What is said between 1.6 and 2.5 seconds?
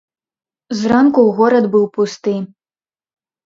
быў пусты.